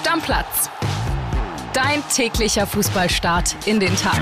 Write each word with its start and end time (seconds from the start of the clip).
Stammplatz. 0.00 0.70
Dein 1.74 2.02
täglicher 2.08 2.66
Fußballstart 2.66 3.54
in 3.66 3.80
den 3.80 3.94
Tag. 3.96 4.18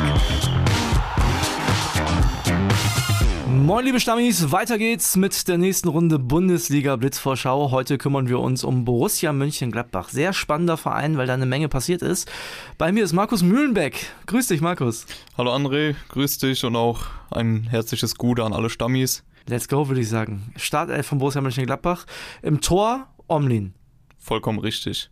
Moin 3.47 3.85
liebe 3.85 4.01
Stammis, 4.01 4.51
weiter 4.51 4.77
geht's 4.77 5.15
mit 5.15 5.47
der 5.47 5.57
nächsten 5.57 5.87
Runde 5.87 6.19
Bundesliga 6.19 6.97
Blitzvorschau. 6.97 7.71
Heute 7.71 7.97
kümmern 7.97 8.29
wir 8.29 8.41
uns 8.41 8.65
um 8.65 8.85
Borussia 8.85 9.33
Mönchengladbach. 9.33 10.09
Sehr 10.09 10.33
spannender 10.33 10.77
Verein, 10.77 11.17
weil 11.17 11.29
da 11.29 11.35
eine 11.35 11.47
Menge 11.47 11.69
passiert 11.69 12.03
ist. 12.03 12.29
Bei 12.77 12.91
mir 12.91 13.05
ist 13.05 13.13
Markus 13.13 13.45
Mühlenbeck. 13.45 14.11
Grüß 14.27 14.49
dich, 14.49 14.61
Markus. 14.61 15.07
Hallo 15.37 15.55
André, 15.55 15.95
grüß 16.09 16.39
dich 16.39 16.65
und 16.65 16.75
auch 16.75 17.03
ein 17.31 17.69
herzliches 17.71 18.17
Gute 18.17 18.43
an 18.43 18.53
alle 18.53 18.69
Stammis. 18.69 19.23
Let's 19.47 19.69
go, 19.69 19.87
würde 19.87 20.01
ich 20.01 20.09
sagen. 20.09 20.53
Startelf 20.57 21.07
von 21.07 21.19
Borussia 21.19 21.41
Mönchengladbach. 21.41 22.05
Im 22.43 22.61
Tor 22.61 23.07
Omlin. 23.29 23.75
Vollkommen 24.19 24.59
richtig. 24.59 25.09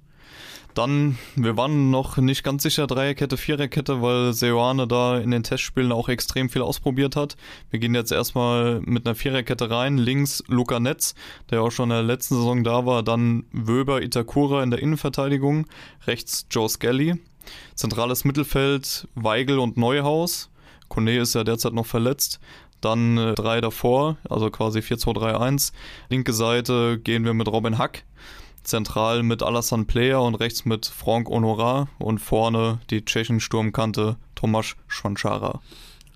Dann, 0.76 1.16
wir 1.36 1.56
waren 1.56 1.90
noch 1.90 2.18
nicht 2.18 2.44
ganz 2.44 2.62
sicher 2.62 2.86
Dreierkette, 2.86 3.38
Viererkette, 3.38 4.02
weil 4.02 4.34
Seoane 4.34 4.86
da 4.86 5.16
in 5.16 5.30
den 5.30 5.42
Testspielen 5.42 5.90
auch 5.90 6.10
extrem 6.10 6.50
viel 6.50 6.60
ausprobiert 6.60 7.16
hat. 7.16 7.38
Wir 7.70 7.78
gehen 7.78 7.94
jetzt 7.94 8.12
erstmal 8.12 8.82
mit 8.82 9.06
einer 9.06 9.14
Viererkette 9.14 9.70
rein. 9.70 9.96
Links 9.96 10.44
Luca 10.48 10.78
Netz, 10.78 11.14
der 11.50 11.62
auch 11.62 11.70
schon 11.70 11.90
in 11.90 11.96
der 11.96 12.02
letzten 12.02 12.34
Saison 12.34 12.62
da 12.62 12.84
war. 12.84 13.02
Dann 13.02 13.46
Wöber 13.52 14.02
Itakura 14.02 14.62
in 14.62 14.70
der 14.70 14.82
Innenverteidigung. 14.82 15.64
Rechts 16.06 16.46
Joe 16.50 16.68
Skelly. 16.68 17.14
Zentrales 17.74 18.26
Mittelfeld 18.26 19.08
Weigel 19.14 19.58
und 19.58 19.78
Neuhaus. 19.78 20.50
Kone 20.88 21.16
ist 21.16 21.34
ja 21.34 21.42
derzeit 21.42 21.72
noch 21.72 21.86
verletzt. 21.86 22.38
Dann 22.82 23.16
äh, 23.16 23.34
drei 23.34 23.62
davor, 23.62 24.18
also 24.28 24.50
quasi 24.50 24.80
4-2-3-1. 24.80 25.72
Linke 26.10 26.34
Seite 26.34 26.98
gehen 26.98 27.24
wir 27.24 27.32
mit 27.32 27.48
Robin 27.48 27.78
Hack 27.78 28.04
zentral 28.66 29.22
mit 29.22 29.42
Alassane 29.42 29.84
Player 29.84 30.22
und 30.22 30.34
rechts 30.34 30.64
mit 30.64 30.86
Franck 30.86 31.28
Honorat 31.28 31.88
und 31.98 32.18
vorne 32.18 32.78
die 32.90 33.04
tschechischen 33.04 33.40
Sturmkante 33.40 34.16
Tomasz 34.34 34.76
Schwanschara. 34.88 35.60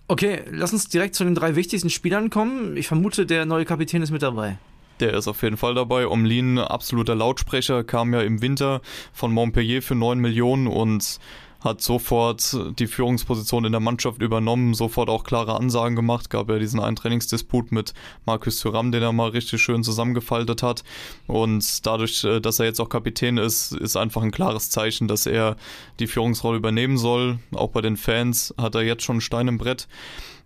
Okay, 0.09 0.43
lass 0.51 0.73
uns 0.73 0.89
direkt 0.89 1.15
zu 1.15 1.25
den 1.25 1.35
drei 1.35 1.55
wichtigsten 1.55 1.89
Spielern 1.91 2.31
kommen. 2.31 2.77
Ich 2.77 2.89
vermute, 2.89 3.27
der 3.27 3.47
neue 3.47 3.65
Kapitän 3.65 4.03
ist 4.03 4.11
mit 4.11 4.23
dabei. 4.23 4.59
Der 4.99 5.15
ist 5.15 5.29
auf 5.29 5.43
jeden 5.43 5.57
Fall 5.57 5.75
dabei. 5.75 6.07
Omlin, 6.07 6.59
absoluter 6.59 7.15
Lautsprecher, 7.15 7.85
kam 7.85 8.13
ja 8.13 8.21
im 8.21 8.43
Winter 8.43 8.83
von 9.13 9.33
Montpellier 9.33 9.83
für 9.83 9.95
9 9.95 10.19
Millionen 10.19 10.67
und 10.67 11.19
hat 11.61 11.81
sofort 11.81 12.57
die 12.79 12.87
Führungsposition 12.87 13.65
in 13.65 13.73
der 13.73 13.81
Mannschaft 13.81 14.23
übernommen, 14.23 14.75
sofort 14.75 15.09
auch 15.09 15.25
klare 15.25 15.55
Ansagen 15.55 15.97
gemacht, 15.97 16.31
gab 16.31 16.49
ja 16.51 16.59
diesen 16.59 16.81
einen 16.81 16.97
Trainingsdisput 16.97 17.73
mit 17.73 17.95
Markus 18.27 18.61
Thuram, 18.61 18.93
den 18.93 19.03
er 19.03 19.13
mal 19.13 19.31
richtig 19.31 19.61
schön 19.61 19.83
zusammengefaltet 19.83 20.63
hat 20.63 20.83
und 21.27 21.87
dadurch, 21.87 22.25
äh, 22.25 22.41
dass 22.41 22.59
er 22.59 22.67
jetzt 22.67 22.81
auch 22.81 22.89
Kapitän 22.89 23.39
ist, 23.39 23.73
ist 23.73 23.97
einfach 23.97 24.23
ein 24.23 24.31
klares 24.31 24.71
Zeichen, 24.71 25.09
dass 25.09 25.27
er 25.27 25.57
die 25.99 26.07
Führungsrolle 26.07 26.59
übernehmen 26.59 26.99
soll. 26.99 27.39
Auch 27.55 27.71
bei 27.71 27.81
den 27.81 27.97
Fans 27.97 28.55
hat 28.57 28.75
er 28.75 28.83
jetzt 28.83 29.03
schon 29.03 29.15
einen 29.15 29.21
Stein 29.21 29.49
im 29.49 29.59
Brett. 29.59 29.89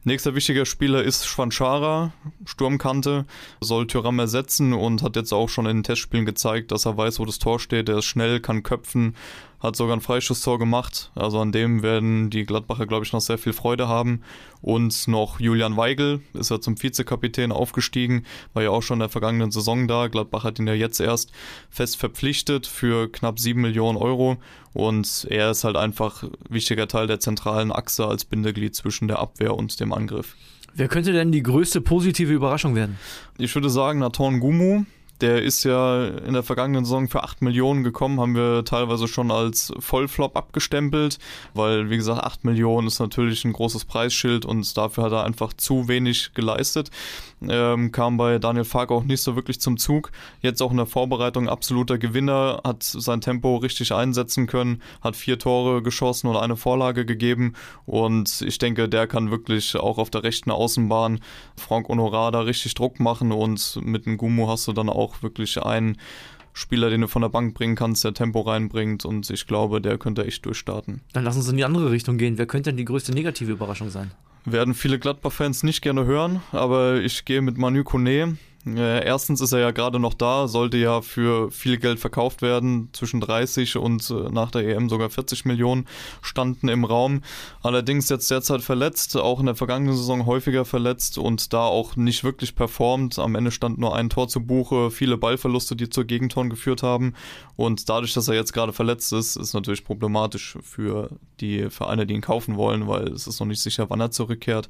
Nächster 0.07 0.35
wichtiger 0.35 0.67
Spieler 0.67 1.03
ist 1.03 1.27
Schwanschara, 1.27 2.13
Sturmkante, 2.45 3.25
soll 3.63 3.87
Tyram 3.87 4.19
ersetzen 4.19 4.75
und 4.75 5.03
hat 5.03 5.17
jetzt 5.17 5.33
auch 5.33 5.49
schon 5.49 5.65
in 5.65 5.79
den 5.79 5.83
Testspielen 5.83 6.27
gezeigt, 6.27 6.73
dass 6.73 6.85
er 6.85 6.99
weiß, 6.99 7.21
wo 7.21 7.25
das 7.25 7.39
Tor 7.39 7.59
steht. 7.59 7.89
Er 7.89 7.99
ist 7.99 8.05
schnell, 8.05 8.39
kann 8.41 8.63
köpfen, 8.63 9.17
hat 9.61 9.77
sogar 9.77 9.97
ein 9.97 10.03
Freischusstor 10.03 10.59
gemacht. 10.59 11.11
Also 11.15 11.41
an 11.41 11.53
dem 11.53 11.83
werden 11.83 12.29
die 12.29 12.45
Gladbacher, 12.45 12.85
glaube 12.85 13.07
ich, 13.07 13.15
noch 13.15 13.23
sehr 13.23 13.39
viel 13.39 13.55
Freude 13.55 13.89
haben. 13.89 14.21
Und 14.61 15.09
noch 15.09 15.41
Julian 15.41 15.79
Weigel 15.79 16.21
ist 16.35 16.51
ja 16.51 16.61
zum 16.61 16.83
Vizekapitän 16.83 17.51
aufgestiegen, 17.51 18.25
war 18.53 18.63
ja 18.63 18.71
auch 18.71 18.83
schon 18.83 18.97
in 18.97 19.01
der 19.01 19.09
vergangenen 19.09 19.53
Saison 19.53 19.89
da. 19.89 20.09
Gladbach 20.09 20.45
hat 20.45 20.59
ihn 20.59 20.67
ja 20.67 20.75
jetzt 20.75 21.01
erst 21.01 21.33
fest 21.71 21.97
verpflichtet 21.97 22.67
für 22.67 23.11
knapp 23.11 23.39
7 23.39 23.59
Millionen 23.59 23.97
Euro. 23.97 24.37
Und 24.75 25.27
er 25.31 25.53
ist 25.53 25.65
halt 25.65 25.77
einfach 25.77 26.25
wichtiger 26.51 26.89
Teil 26.89 27.07
der 27.07 27.21
zentralen 27.21 27.73
Achse 27.73 28.07
als 28.07 28.25
Bindeglied 28.25 28.75
zwischen 28.75 29.09
der 29.09 29.21
Abwehr 29.21 29.55
und 29.55 29.79
dem 29.81 29.93
Angriff. 29.93 30.37
Wer 30.75 30.89
könnte 30.89 31.13
denn 31.13 31.31
die 31.31 31.45
größte 31.45 31.81
positive 31.81 32.33
Überraschung 32.33 32.75
werden? 32.75 32.99
Ich 33.39 33.55
würde 33.55 33.71
sagen 33.71 34.01
Nathan 34.01 34.41
Gumu, 34.41 34.85
der 35.25 35.41
ist 35.41 35.65
ja 35.65 36.05
in 36.05 36.35
der 36.35 36.43
vergangenen 36.43 36.85
Saison 36.85 37.09
für 37.09 37.25
8 37.25 37.41
Millionen 37.41 37.83
gekommen, 37.83 38.21
haben 38.21 38.35
wir 38.35 38.63
teilweise 38.63 39.09
schon 39.09 39.31
als 39.31 39.73
Vollflop 39.79 40.37
abgestempelt, 40.37 41.19
weil, 41.55 41.89
wie 41.89 41.97
gesagt, 41.97 42.23
8 42.23 42.45
Millionen 42.45 42.89
ist 42.89 42.99
natürlich 42.99 43.43
ein 43.47 43.55
großes 43.55 43.87
Preisschild 43.87 44.45
und 44.45 44.77
dafür 44.77 45.05
hat 45.05 45.13
er 45.13 45.25
einfach 45.25 45.55
zu 45.55 45.89
wenig 45.89 46.35
geleistet. 46.35 46.91
Ähm, 47.41 47.91
kam 47.91 48.19
bei 48.19 48.39
Daniel 48.39 48.65
Fark 48.65 48.91
auch 48.91 49.05
nicht 49.05 49.23
so 49.23 49.35
wirklich 49.35 49.61
zum 49.61 49.79
Zug. 49.79 50.13
Jetzt 50.43 50.61
auch 50.61 50.71
in 50.71 50.77
der 50.77 50.87
Vorbereitung 50.87 51.49
absoluter 51.49 51.97
Gewinner, 51.97 52.61
hat 52.63 52.83
sein 52.83 53.23
Tempo 53.23 53.57
richtig 53.57 53.93
einsetzen 53.93 54.47
können, 54.47 54.83
hat 55.01 55.17
vier 55.17 55.39
Tore 55.39 55.83
geschossen 55.83 56.27
und 56.27 56.37
eine 56.37 56.57
Vorlage 56.57 57.07
gegeben 57.07 57.55
und 57.87 58.43
ich 58.43 58.59
denke, 58.59 58.91
der 58.91 59.07
kann 59.07 59.31
wirklich 59.31 59.75
auch 59.77 59.97
auf 59.97 60.11
der 60.11 60.23
rechten 60.23 60.51
Außenbahn 60.51 61.21
Frank 61.57 61.89
Honorar 61.89 62.31
da 62.31 62.41
richtig 62.41 62.75
Druck 62.75 63.01
machen 63.01 63.33
und 63.33 63.81
mit 63.83 64.05
dem 64.05 64.19
Gumu 64.19 64.49
hast 64.49 64.69
du 64.69 64.75
dann 64.75 64.91
auch 64.91 65.14
auch 65.15 65.23
wirklich 65.23 65.63
ein 65.63 65.97
Spieler, 66.53 66.89
den 66.91 67.01
du 67.01 67.09
von 67.09 67.23
der 67.23 67.29
Bank 67.29 67.55
bringen 67.55 67.75
kannst, 67.75 68.05
der 68.05 68.15
Tempo 68.15 68.41
reinbringt 68.41 69.05
und 69.05 69.29
ich 69.29 69.47
glaube, 69.47 69.81
der 69.81 69.99
könnte 69.99 70.25
echt 70.25 70.47
durchstarten. 70.47 71.01
Dann 71.13 71.25
lass 71.25 71.37
uns 71.37 71.49
in 71.49 71.57
die 71.57 71.65
andere 71.65 71.91
Richtung 71.91 72.17
gehen. 72.17 72.39
Wer 72.39 72.47
könnte 72.47 72.71
denn 72.71 72.77
die 72.77 72.85
größte 72.85 73.13
negative 73.13 73.53
Überraschung 73.53 73.91
sein? 73.91 74.13
Werden 74.45 74.75
viele 74.75 74.99
Gladbach-Fans 74.99 75.63
nicht 75.63 75.83
gerne 75.83 76.05
hören, 76.05 76.43
aber 76.53 77.01
ich 77.01 77.25
gehe 77.25 77.43
mit 77.43 77.59
Manu 77.59 77.83
Kone. 77.83 78.37
Äh, 78.67 79.05
erstens 79.05 79.41
ist 79.41 79.53
er 79.53 79.59
ja 79.59 79.71
gerade 79.73 79.99
noch 79.99 80.15
da, 80.15 80.49
sollte 80.49 80.79
ja 80.79 81.03
für 81.03 81.51
viel 81.51 81.77
Geld 81.77 81.99
verkauft 82.01 82.41
werden, 82.41 82.89
zwischen 82.93 83.21
30 83.21 83.77
und 83.77 84.09
äh, 84.11 84.31
nach 84.31 84.51
der 84.51 84.67
EM 84.67 84.89
sogar 84.89 85.11
40 85.11 85.45
Millionen 85.45 85.87
standen 86.23 86.69
im 86.69 86.85
Raum. 86.85 87.23
Allerdings 87.63 88.09
jetzt 88.09 88.31
derzeit 88.31 88.63
verletzt, 88.63 89.17
auch 89.17 89.41
in 89.41 89.47
der 89.47 89.55
vergangenen 89.55 89.97
Saison 89.97 90.25
häufiger 90.27 90.65
verletzt 90.65 91.19
und 91.19 91.53
da 91.53 91.61
auch 91.61 91.97
nicht 91.97 92.25
wirklich 92.25 92.55
performt. 92.55 93.19
Am 93.19 93.35
Ende 93.35 93.51
stand 93.51 93.79
nur 93.79 93.95
ein 93.95 94.09
Tor 94.09 94.29
zu 94.29 94.41
Buche, 94.41 94.91
viele 94.91 95.19
Ballverluste, 95.19 95.77
die 95.77 95.91
zur 95.91 96.05
Gegentoren 96.05 96.49
geführt 96.49 96.83
haben. 96.83 97.15
Und 97.57 97.89
dadurch, 97.89 98.15
dass 98.15 98.29
er 98.29 98.35
jetzt 98.35 98.53
gerade 98.53 98.73
verletzt 98.73 99.13
ist, 99.13 99.37
ist 99.37 99.53
natürlich 99.53 99.85
problematisch 99.85 100.57
für 100.63 101.11
die 101.41 101.69
Vereine, 101.71 102.07
die 102.07 102.15
ihn 102.15 102.21
kaufen 102.21 102.57
wollen, 102.57 102.89
weil 102.89 103.09
es 103.09 103.27
ist 103.27 103.41
noch 103.41 103.47
nicht 103.47 103.61
sicher, 103.61 103.91
wann 103.91 104.01
er 104.01 104.11
zurückkehrt. 104.11 104.69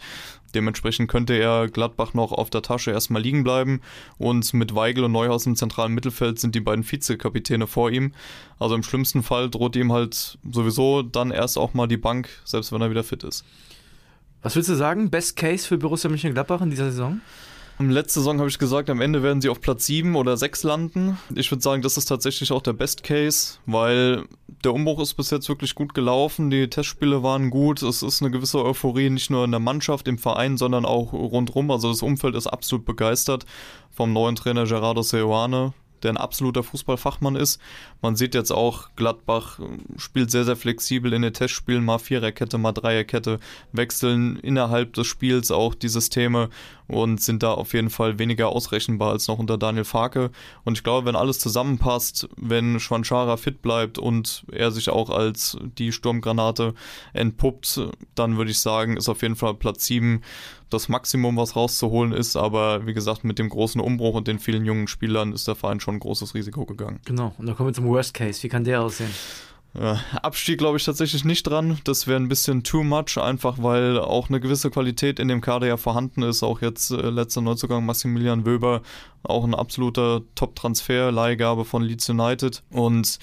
Dementsprechend 0.54 1.08
könnte 1.08 1.34
er 1.34 1.68
Gladbach 1.68 2.14
noch 2.14 2.32
auf 2.32 2.50
der 2.50 2.62
Tasche 2.62 2.90
erstmal 2.90 3.22
liegen 3.22 3.44
bleiben 3.44 3.80
und 4.18 4.54
mit 4.54 4.74
Weigel 4.74 5.04
und 5.04 5.12
Neuhaus 5.12 5.46
im 5.46 5.56
zentralen 5.56 5.92
Mittelfeld 5.92 6.38
sind 6.38 6.54
die 6.54 6.60
beiden 6.60 6.90
Vizekapitäne 6.90 7.66
vor 7.66 7.90
ihm. 7.90 8.12
Also 8.58 8.74
im 8.74 8.82
schlimmsten 8.82 9.22
Fall 9.22 9.50
droht 9.50 9.76
ihm 9.76 9.92
halt 9.92 10.38
sowieso 10.50 11.02
dann 11.02 11.30
erst 11.30 11.58
auch 11.58 11.74
mal 11.74 11.86
die 11.86 11.96
Bank, 11.96 12.28
selbst 12.44 12.72
wenn 12.72 12.80
er 12.80 12.90
wieder 12.90 13.04
fit 13.04 13.24
ist. 13.24 13.44
Was 14.42 14.56
willst 14.56 14.68
du 14.68 14.74
sagen? 14.74 15.10
Best 15.10 15.36
Case 15.36 15.66
für 15.66 15.78
Borussia 15.78 16.10
Mönchengladbach 16.10 16.60
in 16.60 16.70
dieser 16.70 16.90
Saison? 16.90 17.20
Letzte 17.80 18.20
Saison 18.20 18.38
habe 18.38 18.48
ich 18.48 18.58
gesagt, 18.58 18.88
am 18.88 19.00
Ende 19.00 19.24
werden 19.24 19.40
sie 19.40 19.48
auf 19.48 19.60
Platz 19.60 19.86
7 19.86 20.14
oder 20.14 20.36
6 20.36 20.62
landen. 20.62 21.18
Ich 21.34 21.50
würde 21.50 21.62
sagen, 21.62 21.82
das 21.82 21.96
ist 21.96 22.04
tatsächlich 22.04 22.52
auch 22.52 22.62
der 22.62 22.72
Best 22.72 23.02
Case, 23.02 23.58
weil 23.66 24.24
der 24.64 24.72
Umbruch 24.72 25.00
ist 25.00 25.14
bis 25.14 25.30
jetzt 25.30 25.48
wirklich 25.48 25.74
gut 25.74 25.92
gelaufen. 25.92 26.50
Die 26.50 26.70
Testspiele 26.70 27.24
waren 27.24 27.50
gut. 27.50 27.82
Es 27.82 28.02
ist 28.02 28.22
eine 28.22 28.30
gewisse 28.30 28.64
Euphorie 28.64 29.10
nicht 29.10 29.28
nur 29.28 29.44
in 29.44 29.50
der 29.50 29.60
Mannschaft, 29.60 30.06
im 30.06 30.18
Verein, 30.18 30.56
sondern 30.56 30.84
auch 30.84 31.12
rundherum. 31.12 31.70
Also 31.72 31.90
das 31.90 32.02
Umfeld 32.02 32.36
ist 32.36 32.46
absolut 32.46 32.84
begeistert 32.84 33.44
vom 33.90 34.12
neuen 34.12 34.36
Trainer 34.36 34.64
Gerardo 34.66 35.02
Seoane 35.02 35.74
der 36.04 36.12
ein 36.12 36.16
absoluter 36.16 36.62
Fußballfachmann 36.62 37.34
ist. 37.34 37.60
Man 38.02 38.14
sieht 38.14 38.34
jetzt 38.34 38.52
auch, 38.52 38.90
Gladbach 38.94 39.58
spielt 39.96 40.30
sehr, 40.30 40.44
sehr 40.44 40.56
flexibel 40.56 41.12
in 41.12 41.22
den 41.22 41.32
Testspielen, 41.32 41.84
mal 41.84 41.98
Viererkette, 41.98 42.58
mal 42.58 42.72
Dreierkette, 42.72 43.40
wechseln 43.72 44.36
innerhalb 44.36 44.92
des 44.92 45.06
Spiels 45.06 45.50
auch 45.50 45.74
die 45.74 45.88
Systeme 45.88 46.50
und 46.86 47.20
sind 47.20 47.42
da 47.42 47.52
auf 47.52 47.72
jeden 47.72 47.90
Fall 47.90 48.18
weniger 48.18 48.48
ausrechenbar 48.48 49.10
als 49.10 49.28
noch 49.28 49.38
unter 49.38 49.58
Daniel 49.58 49.84
Farke. 49.84 50.30
Und 50.64 50.76
ich 50.76 50.84
glaube, 50.84 51.06
wenn 51.06 51.16
alles 51.16 51.38
zusammenpasst, 51.38 52.28
wenn 52.36 52.80
Schwanschara 52.80 53.36
fit 53.36 53.62
bleibt 53.62 53.98
und 53.98 54.44
er 54.52 54.70
sich 54.70 54.90
auch 54.90 55.10
als 55.10 55.56
die 55.78 55.92
Sturmgranate 55.92 56.74
entpuppt, 57.12 57.80
dann 58.14 58.36
würde 58.36 58.50
ich 58.50 58.58
sagen, 58.58 58.96
ist 58.96 59.08
auf 59.08 59.22
jeden 59.22 59.36
Fall 59.36 59.54
Platz 59.54 59.86
7 59.86 60.22
das 60.70 60.88
Maximum, 60.88 61.36
was 61.36 61.56
rauszuholen 61.56 62.12
ist. 62.12 62.36
Aber 62.36 62.86
wie 62.86 62.94
gesagt, 62.94 63.24
mit 63.24 63.38
dem 63.38 63.48
großen 63.48 63.80
Umbruch 63.80 64.14
und 64.14 64.28
den 64.28 64.38
vielen 64.38 64.64
jungen 64.64 64.88
Spielern 64.88 65.32
ist 65.32 65.48
der 65.48 65.54
Verein 65.54 65.80
schon 65.80 65.96
ein 65.96 66.00
großes 66.00 66.34
Risiko 66.34 66.66
gegangen. 66.66 67.00
Genau, 67.04 67.34
und 67.38 67.46
dann 67.46 67.56
kommen 67.56 67.70
wir 67.70 67.74
zum 67.74 67.86
Worst 67.86 68.14
Case. 68.14 68.42
Wie 68.42 68.48
kann 68.48 68.64
der 68.64 68.82
aussehen? 68.82 69.10
Ja, 69.76 69.98
Abstieg 70.22 70.58
glaube 70.58 70.76
ich 70.76 70.84
tatsächlich 70.84 71.24
nicht 71.24 71.42
dran. 71.42 71.78
Das 71.82 72.06
wäre 72.06 72.20
ein 72.20 72.28
bisschen 72.28 72.62
too 72.62 72.84
much, 72.84 73.18
einfach 73.18 73.56
weil 73.60 73.98
auch 73.98 74.28
eine 74.28 74.38
gewisse 74.38 74.70
Qualität 74.70 75.18
in 75.18 75.26
dem 75.26 75.40
Kader 75.40 75.66
ja 75.66 75.76
vorhanden 75.76 76.22
ist. 76.22 76.44
Auch 76.44 76.62
jetzt 76.62 76.92
äh, 76.92 77.10
letzter 77.10 77.40
Neuzugang 77.40 77.84
Maximilian 77.84 78.46
Wöber, 78.46 78.82
auch 79.24 79.42
ein 79.42 79.54
absoluter 79.54 80.22
Top-Transfer, 80.36 81.10
Leihgabe 81.10 81.64
von 81.64 81.82
Leeds 81.82 82.08
United. 82.08 82.62
Und 82.70 83.18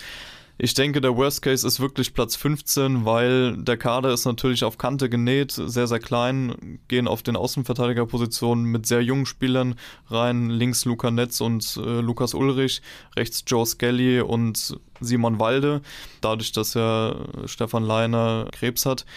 Ich 0.63 0.75
denke, 0.75 1.01
der 1.01 1.17
Worst 1.17 1.41
Case 1.41 1.65
ist 1.65 1.79
wirklich 1.79 2.13
Platz 2.13 2.35
15, 2.35 3.03
weil 3.03 3.57
der 3.57 3.77
Kader 3.77 4.13
ist 4.13 4.25
natürlich 4.25 4.63
auf 4.63 4.77
Kante 4.77 5.09
genäht, 5.09 5.53
sehr, 5.53 5.87
sehr 5.87 5.97
klein, 5.97 6.77
gehen 6.87 7.07
auf 7.07 7.23
den 7.23 7.35
Außenverteidigerpositionen 7.35 8.65
mit 8.65 8.85
sehr 8.85 9.01
jungen 9.01 9.25
Spielern 9.25 9.73
rein. 10.11 10.51
Links 10.51 10.85
Luca 10.85 11.09
Netz 11.09 11.41
und 11.41 11.77
äh, 11.83 12.01
Lukas 12.01 12.35
Ulrich, 12.35 12.83
rechts 13.15 13.43
Joe 13.47 13.65
Skelly 13.65 14.21
und 14.21 14.79
Simon 14.99 15.39
Walde, 15.39 15.81
dadurch, 16.21 16.51
dass 16.51 16.75
ja 16.75 17.15
Stefan 17.45 17.83
Leiner 17.83 18.47
Krebs 18.51 18.85
hat 18.85 19.07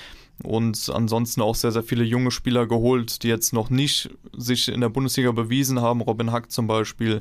und 0.43 0.90
ansonsten 0.94 1.43
auch 1.43 1.56
sehr, 1.56 1.73
sehr 1.73 1.82
viele 1.82 2.05
junge 2.05 2.31
Spieler 2.31 2.67
geholt, 2.67 3.23
die 3.23 3.29
jetzt 3.29 3.52
noch 3.52 3.69
nicht 3.69 4.08
sich 4.35 4.69
in 4.69 4.81
der 4.81 4.88
Bundesliga 4.88 5.31
bewiesen 5.32 5.82
haben. 5.82 6.00
Robin 6.00 6.32
Hack 6.32 6.50
zum 6.50 6.67
Beispiel, 6.67 7.20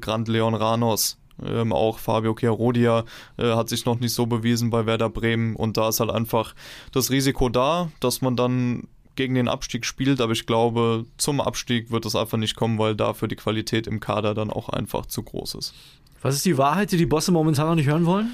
Grant 0.00 0.28
Leon 0.28 0.54
Ranos. 0.54 1.18
Ähm, 1.42 1.72
auch 1.72 1.98
Fabio 1.98 2.34
Chiarodia 2.34 3.04
äh, 3.36 3.54
hat 3.54 3.68
sich 3.68 3.84
noch 3.84 3.98
nicht 3.98 4.14
so 4.14 4.26
bewiesen 4.26 4.70
bei 4.70 4.86
Werder 4.86 5.10
Bremen 5.10 5.56
und 5.56 5.76
da 5.76 5.88
ist 5.88 6.00
halt 6.00 6.10
einfach 6.10 6.54
das 6.92 7.10
Risiko 7.10 7.48
da, 7.48 7.90
dass 8.00 8.20
man 8.20 8.36
dann 8.36 8.88
gegen 9.16 9.34
den 9.34 9.48
Abstieg 9.48 9.84
spielt, 9.84 10.20
aber 10.20 10.32
ich 10.32 10.46
glaube, 10.46 11.06
zum 11.16 11.40
Abstieg 11.40 11.90
wird 11.90 12.04
es 12.04 12.16
einfach 12.16 12.38
nicht 12.38 12.56
kommen, 12.56 12.78
weil 12.78 12.96
dafür 12.96 13.28
die 13.28 13.36
Qualität 13.36 13.86
im 13.86 14.00
Kader 14.00 14.34
dann 14.34 14.50
auch 14.50 14.68
einfach 14.68 15.06
zu 15.06 15.22
groß 15.22 15.54
ist. 15.54 15.74
Was 16.22 16.36
ist 16.36 16.46
die 16.46 16.58
Wahrheit, 16.58 16.90
die 16.90 16.96
die 16.96 17.06
Bosse 17.06 17.32
momentan 17.32 17.68
noch 17.68 17.74
nicht 17.74 17.86
hören 17.86 18.06
wollen? 18.06 18.32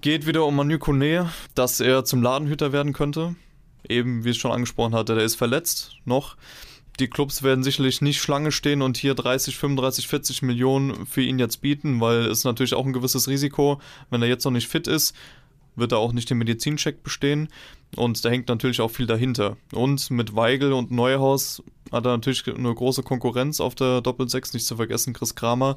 Geht 0.00 0.26
wieder 0.26 0.44
um 0.44 0.56
Manu 0.56 0.78
Kone, 0.78 1.30
dass 1.54 1.80
er 1.80 2.04
zum 2.04 2.22
Ladenhüter 2.22 2.72
werden 2.72 2.92
könnte. 2.92 3.34
Eben, 3.88 4.24
wie 4.24 4.30
ich 4.30 4.38
schon 4.38 4.52
angesprochen 4.52 4.94
hatte, 4.94 5.14
der 5.14 5.24
ist 5.24 5.36
verletzt 5.36 5.96
noch. 6.04 6.36
Die 7.00 7.08
Clubs 7.08 7.42
werden 7.42 7.64
sicherlich 7.64 8.02
nicht 8.02 8.20
Schlange 8.20 8.52
stehen 8.52 8.82
und 8.82 8.96
hier 8.96 9.14
30, 9.14 9.56
35, 9.56 10.08
40 10.08 10.42
Millionen 10.42 11.06
für 11.06 11.22
ihn 11.22 11.38
jetzt 11.38 11.62
bieten, 11.62 12.00
weil 12.00 12.26
es 12.26 12.44
natürlich 12.44 12.74
auch 12.74 12.84
ein 12.84 12.92
gewisses 12.92 13.28
Risiko, 13.28 13.80
wenn 14.10 14.22
er 14.22 14.28
jetzt 14.28 14.44
noch 14.44 14.52
nicht 14.52 14.68
fit 14.68 14.86
ist, 14.86 15.14
wird 15.74 15.92
er 15.92 15.98
auch 15.98 16.12
nicht 16.12 16.28
den 16.28 16.38
Medizincheck 16.38 17.02
bestehen. 17.02 17.48
Und 17.96 18.24
da 18.24 18.28
hängt 18.28 18.48
natürlich 18.48 18.80
auch 18.80 18.90
viel 18.90 19.06
dahinter. 19.06 19.56
Und 19.72 20.10
mit 20.10 20.34
Weigel 20.36 20.72
und 20.72 20.90
Neuhaus 20.90 21.62
hat 21.90 22.06
er 22.06 22.12
natürlich 22.12 22.46
eine 22.46 22.74
große 22.74 23.02
Konkurrenz 23.02 23.60
auf 23.60 23.74
der 23.74 24.00
Doppel-6, 24.00 24.54
nicht 24.54 24.66
zu 24.66 24.76
vergessen, 24.76 25.12
Chris 25.12 25.34
Kramer. 25.34 25.76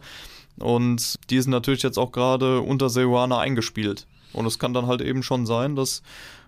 Und 0.58 1.16
die 1.30 1.42
sind 1.42 1.52
natürlich 1.52 1.84
jetzt 1.84 1.98
auch 1.98 2.12
gerade 2.12 2.62
unter 2.62 2.90
Seoane 2.90 3.38
eingespielt. 3.38 4.08
Und 4.34 4.46
es 4.46 4.60
kann 4.60 4.74
dann 4.74 4.88
halt 4.88 5.02
eben 5.02 5.24
schon 5.24 5.46
sein, 5.46 5.76
dass 5.76 6.04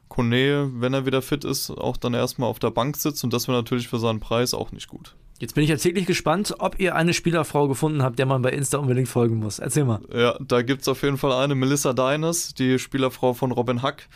Kone, 0.07 0.71
wenn 0.75 0.93
er 0.93 1.05
wieder 1.05 1.21
fit 1.21 1.43
ist, 1.43 1.69
auch 1.69 1.97
dann 1.97 2.13
erstmal 2.13 2.49
auf 2.49 2.59
der 2.59 2.71
Bank 2.71 2.97
sitzt. 2.97 3.23
Und 3.23 3.33
das 3.33 3.47
wäre 3.47 3.57
natürlich 3.57 3.87
für 3.87 3.99
seinen 3.99 4.19
Preis 4.19 4.53
auch 4.53 4.71
nicht 4.71 4.87
gut. 4.87 5.15
Jetzt 5.39 5.53
bin 5.53 5.63
ich 5.63 5.69
jetzt 5.69 5.85
wirklich 5.85 6.07
gespannt, 6.07 6.55
ob 6.57 6.79
ihr 6.79 6.95
eine 6.95 7.13
Spielerfrau 7.13 7.67
gefunden 7.67 8.01
habt, 8.01 8.17
der 8.17 8.25
man 8.25 8.41
bei 8.41 8.49
Insta 8.49 8.79
unbedingt 8.79 9.07
folgen 9.07 9.35
muss. 9.35 9.59
Erzähl 9.59 9.85
mal. 9.85 10.01
Ja, 10.11 10.35
da 10.39 10.63
gibt 10.63 10.81
es 10.81 10.87
auf 10.87 11.03
jeden 11.03 11.17
Fall 11.17 11.31
eine, 11.31 11.53
Melissa 11.53 11.93
Deines, 11.93 12.55
die 12.55 12.79
Spielerfrau 12.79 13.33
von 13.33 13.51
Robin 13.51 13.83
Hack. 13.83 14.07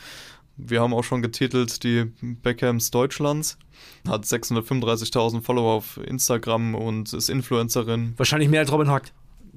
Wir 0.58 0.82
haben 0.82 0.94
auch 0.94 1.04
schon 1.04 1.22
getitelt 1.22 1.84
die 1.84 2.06
Beckhams 2.22 2.90
Deutschlands. 2.92 3.58
Hat 4.08 4.24
635.000 4.24 5.42
Follower 5.42 5.74
auf 5.74 5.98
Instagram 5.98 6.76
und 6.76 7.14
ist 7.14 7.30
Influencerin. 7.30 8.14
Wahrscheinlich 8.18 8.50
mehr 8.50 8.62
als 8.62 8.72
Robin 8.72 8.90
Hack. 8.90 9.12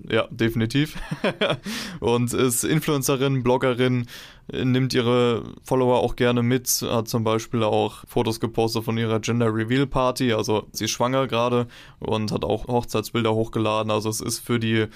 Ja, 0.08 0.26
definitiv. 0.30 0.96
und 2.00 2.32
ist 2.32 2.64
Influencerin, 2.64 3.42
Bloggerin, 3.42 4.06
nimmt 4.52 4.92
ihre 4.92 5.44
Follower 5.62 5.98
auch 5.98 6.16
gerne 6.16 6.42
mit, 6.42 6.68
hat 6.82 7.08
zum 7.08 7.24
Beispiel 7.24 7.62
auch 7.62 8.04
Fotos 8.06 8.40
gepostet 8.40 8.84
von 8.84 8.98
ihrer 8.98 9.20
Gender 9.20 9.54
Reveal 9.54 9.86
Party, 9.86 10.32
also 10.32 10.66
sie 10.72 10.84
ist 10.84 10.90
schwanger 10.90 11.26
gerade 11.26 11.66
und 12.00 12.32
hat 12.32 12.44
auch 12.44 12.66
Hochzeitsbilder 12.66 13.34
hochgeladen, 13.34 13.90
also 13.90 14.08
es 14.08 14.20
ist 14.20 14.40
für 14.40 14.58
die 14.58 14.86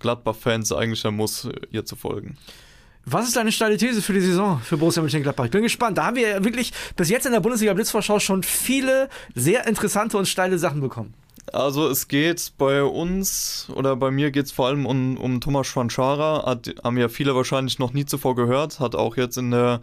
Gladbach-Fans 0.00 0.72
eigentlich 0.72 1.04
ein 1.06 1.14
Muss, 1.14 1.48
ihr 1.70 1.84
zu 1.84 1.96
folgen. 1.96 2.36
Was 3.10 3.26
ist 3.26 3.36
deine 3.36 3.52
steile 3.52 3.76
These 3.78 4.02
für 4.02 4.12
die 4.12 4.20
Saison 4.20 4.60
für 4.62 4.76
Borussia 4.76 5.00
Mönchengladbach? 5.00 5.46
Ich 5.46 5.50
bin 5.50 5.62
gespannt. 5.62 5.96
Da 5.96 6.04
haben 6.04 6.16
wir 6.16 6.44
wirklich 6.44 6.72
bis 6.94 7.08
jetzt 7.08 7.24
in 7.24 7.32
der 7.32 7.40
Bundesliga 7.40 7.72
Blitzvorschau 7.72 8.18
schon 8.18 8.42
viele 8.42 9.08
sehr 9.34 9.66
interessante 9.66 10.18
und 10.18 10.28
steile 10.28 10.58
Sachen 10.58 10.82
bekommen. 10.82 11.14
Also 11.52 11.88
es 11.88 12.08
geht 12.08 12.52
bei 12.58 12.82
uns 12.82 13.68
oder 13.74 13.96
bei 13.96 14.10
mir 14.10 14.30
geht 14.30 14.46
es 14.46 14.52
vor 14.52 14.66
allem 14.66 14.86
um, 14.86 15.16
um 15.16 15.40
Thomas 15.40 15.66
Schwanschara, 15.66 16.44
hat, 16.46 16.74
haben 16.82 16.98
ja 16.98 17.08
viele 17.08 17.34
wahrscheinlich 17.34 17.78
noch 17.78 17.92
nie 17.92 18.04
zuvor 18.04 18.34
gehört, 18.34 18.80
hat 18.80 18.94
auch 18.94 19.16
jetzt 19.16 19.38
in 19.38 19.50
der 19.50 19.80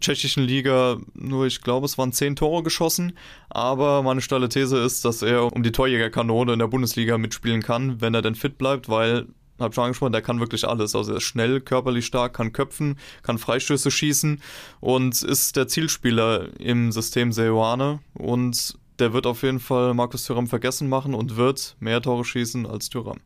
tschechischen 0.00 0.44
Liga 0.44 0.98
nur, 1.14 1.46
ich 1.46 1.60
glaube, 1.60 1.86
es 1.86 1.98
waren 1.98 2.12
zehn 2.12 2.36
Tore 2.36 2.62
geschossen. 2.62 3.16
Aber 3.50 4.02
meine 4.02 4.20
steile 4.20 4.48
These 4.48 4.78
ist, 4.78 5.04
dass 5.04 5.22
er 5.22 5.52
um 5.52 5.62
die 5.62 5.72
Torjägerkanone 5.72 6.52
in 6.52 6.58
der 6.58 6.68
Bundesliga 6.68 7.18
mitspielen 7.18 7.62
kann, 7.62 8.00
wenn 8.00 8.14
er 8.14 8.22
denn 8.22 8.34
fit 8.34 8.58
bleibt, 8.58 8.88
weil 8.88 9.26
habe 9.58 9.74
schon 9.74 9.84
angesprochen, 9.84 10.12
der 10.12 10.22
kann 10.22 10.40
wirklich 10.40 10.66
alles. 10.66 10.94
Also 10.94 11.12
er 11.12 11.16
ist 11.18 11.24
schnell, 11.24 11.60
körperlich 11.60 12.06
stark, 12.06 12.34
kann 12.34 12.52
köpfen, 12.52 12.98
kann 13.22 13.38
Freistöße 13.38 13.90
schießen 13.90 14.42
und 14.80 15.22
ist 15.22 15.56
der 15.56 15.68
Zielspieler 15.68 16.48
im 16.60 16.92
System 16.92 17.32
Seoane 17.32 18.00
und 18.14 18.78
der 18.98 19.12
wird 19.12 19.26
auf 19.26 19.42
jeden 19.42 19.60
Fall 19.60 19.94
Markus 19.94 20.24
Thüram 20.24 20.46
vergessen 20.46 20.88
machen 20.88 21.14
und 21.14 21.36
wird 21.36 21.76
mehr 21.80 22.00
Tore 22.00 22.24
schießen 22.24 22.66
als 22.66 22.88
Thüram. 22.88 23.18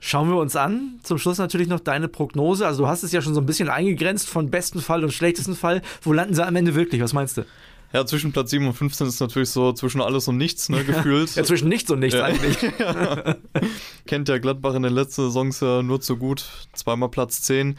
Schauen 0.00 0.28
wir 0.28 0.36
uns 0.36 0.56
an. 0.56 0.98
Zum 1.02 1.18
Schluss 1.18 1.38
natürlich 1.38 1.68
noch 1.68 1.80
deine 1.80 2.08
Prognose. 2.08 2.66
Also 2.66 2.84
du 2.84 2.88
hast 2.88 3.02
es 3.02 3.12
ja 3.12 3.22
schon 3.22 3.34
so 3.34 3.40
ein 3.40 3.46
bisschen 3.46 3.68
eingegrenzt 3.68 4.28
von 4.28 4.50
besten 4.50 4.80
Fall 4.80 5.04
und 5.04 5.12
schlechtesten 5.12 5.54
Fall. 5.54 5.82
Wo 6.02 6.12
landen 6.12 6.34
sie 6.34 6.44
am 6.44 6.56
Ende 6.56 6.74
wirklich? 6.74 7.00
Was 7.00 7.12
meinst 7.12 7.36
du? 7.36 7.44
Ja, 7.92 8.06
zwischen 8.06 8.32
Platz 8.32 8.50
7 8.50 8.66
und 8.66 8.72
15 8.72 9.06
ist 9.06 9.20
natürlich 9.20 9.50
so 9.50 9.72
zwischen 9.74 10.00
alles 10.00 10.26
und 10.26 10.38
nichts, 10.38 10.70
ne, 10.70 10.82
gefühlt. 10.86 11.34
ja, 11.34 11.44
zwischen 11.44 11.68
nichts 11.68 11.90
und 11.90 12.00
nichts 12.00 12.18
ja. 12.18 12.24
eigentlich. 12.24 12.56
Kennt 14.06 14.28
ja 14.28 14.38
Gladbach 14.38 14.74
in 14.74 14.82
den 14.82 14.94
letzten 14.94 15.22
Saisons 15.26 15.60
ja 15.60 15.82
nur 15.82 16.00
zu 16.00 16.16
gut. 16.16 16.44
Zweimal 16.72 17.10
Platz 17.10 17.42
10. 17.42 17.76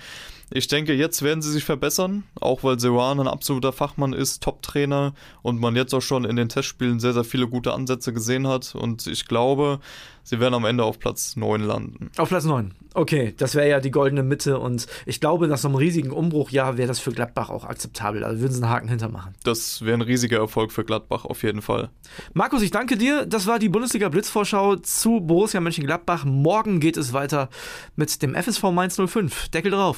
Ich 0.56 0.68
denke, 0.68 0.94
jetzt 0.94 1.24
werden 1.24 1.42
sie 1.42 1.52
sich 1.52 1.64
verbessern, 1.64 2.26
auch 2.40 2.64
weil 2.64 2.80
Sewan 2.80 3.20
ein 3.20 3.28
absoluter 3.28 3.74
Fachmann 3.74 4.14
ist, 4.14 4.44
Top-Trainer 4.44 5.16
und 5.42 5.60
man 5.60 5.76
jetzt 5.76 5.96
auch 5.96 6.02
schon 6.02 6.26
in 6.26 6.36
den 6.36 6.48
Testspielen 6.48 7.00
sehr, 7.00 7.14
sehr 7.14 7.24
viele 7.24 7.48
gute 7.48 7.74
Ansätze 7.74 8.14
gesehen 8.14 8.48
hat. 8.48 8.76
Und 8.76 9.08
ich 9.08 9.26
glaube, 9.26 9.80
sie 10.22 10.40
werden 10.40 10.54
am 10.54 10.66
Ende 10.66 10.84
auf 10.84 11.00
Platz 11.00 11.36
9 11.38 11.60
landen. 11.60 12.12
Auf 12.18 12.30
Platz 12.30 12.46
9. 12.46 12.72
Okay, 12.94 13.34
das 13.36 13.56
wäre 13.56 13.68
ja 13.68 13.80
die 13.80 13.90
goldene 13.90 14.22
Mitte 14.22 14.60
und 14.60 14.86
ich 15.08 15.20
glaube, 15.20 15.48
nach 15.48 15.58
so 15.58 15.68
einem 15.68 15.78
riesigen 15.78 16.12
Umbruchjahr 16.12 16.78
wäre 16.78 16.88
das 16.88 17.00
für 17.00 17.12
Gladbach 17.12 17.50
auch 17.50 17.66
akzeptabel. 17.66 18.24
Also 18.24 18.40
würden 18.40 18.54
sie 18.54 18.62
einen 18.62 18.72
Haken 18.72 18.88
hintermachen. 18.88 19.34
Das 19.44 19.84
wäre 19.84 19.98
ein 19.98 20.02
riesiger 20.02 20.38
Erfolg 20.38 20.72
für 20.72 20.84
Gladbach 20.84 21.26
auf 21.26 21.42
jeden 21.42 21.64
Fall. 21.64 21.90
Markus, 22.34 22.62
ich 22.62 22.70
danke 22.70 22.96
dir. 22.96 23.26
Das 23.26 23.48
war 23.48 23.58
die 23.58 23.70
Bundesliga 23.70 24.10
Blitzvorschau 24.10 24.76
zu 24.76 25.20
Borussia 25.20 25.60
Mönchengladbach. 25.62 26.26
Morgen 26.26 26.80
geht 26.80 26.96
es 26.96 27.12
weiter 27.12 27.50
mit 27.96 28.22
dem 28.22 28.36
FSV 28.36 28.66
Mainz 28.66 29.02
05. 29.04 29.50
Deckel 29.50 29.72
drauf. 29.72 29.98